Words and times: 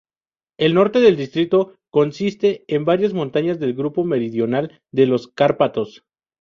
El 0.57 0.73
norte 0.73 0.99
del 0.99 1.15
distrito 1.15 1.75
consiste 1.91 2.65
en 2.67 2.85
varias 2.85 3.13
montañas 3.13 3.59
del 3.59 3.75
grupo 3.75 4.03
meridional 4.03 4.81
de 4.91 5.05
los 5.05 5.27
Cárpatos. 5.27 6.03